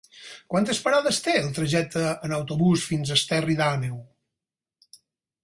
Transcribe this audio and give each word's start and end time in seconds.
Quantes 0.53 0.77
parades 0.85 1.19
té 1.27 1.35
el 1.41 1.51
trajecte 1.57 2.07
en 2.29 2.33
autobús 2.39 2.87
fins 2.93 3.13
a 3.13 3.19
Esterri 3.23 3.59
d'Àneu? 3.61 4.03